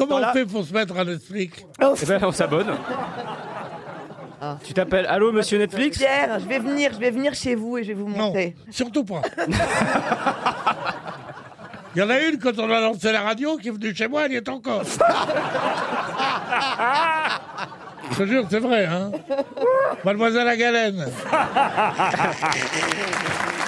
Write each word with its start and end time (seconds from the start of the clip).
Comment 0.00 0.16
on 0.16 0.32
fait 0.32 0.46
pour 0.46 0.64
se 0.64 0.72
mettre 0.72 0.98
à 0.98 1.04
Netflix 1.04 1.62
oh. 1.82 1.94
eh 2.00 2.06
ben, 2.06 2.18
on 2.24 2.32
s'abonne. 2.32 2.72
Ah. 4.40 4.56
Tu 4.64 4.72
t'appelles 4.72 5.04
Allô, 5.06 5.30
monsieur 5.30 5.58
Netflix 5.58 5.98
Pierre, 5.98 6.40
je 6.40 6.46
vais 6.46 6.58
venir, 6.58 6.94
je 6.94 6.98
vais 6.98 7.10
venir 7.10 7.34
chez 7.34 7.54
vous 7.54 7.76
et 7.76 7.84
je 7.84 7.88
vais 7.88 7.94
vous 7.94 8.08
Non, 8.08 8.28
montrer. 8.28 8.56
surtout 8.70 9.04
pas. 9.04 9.20
Il 11.94 11.98
y 11.98 12.02
en 12.02 12.08
a 12.08 12.18
une 12.20 12.38
quand 12.38 12.58
on 12.58 12.70
a 12.70 12.80
lancé 12.80 13.12
la 13.12 13.20
radio 13.20 13.58
qui 13.58 13.68
est 13.68 13.72
venue 13.72 13.94
chez 13.94 14.08
moi, 14.08 14.24
elle 14.24 14.32
y 14.32 14.36
est 14.36 14.48
encore. 14.48 14.84
Je 18.12 18.16
te 18.16 18.26
jure, 18.26 18.46
c'est 18.50 18.60
vrai, 18.60 18.86
hein 18.86 19.10
Mademoiselle 20.04 20.46
la 20.46 20.56
galène. 20.56 21.06